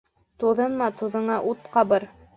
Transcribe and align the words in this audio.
Туҙынма, 0.43 0.87
туҙыңа 1.03 1.39
ут 1.53 1.73
ҡабыр. 1.77 2.13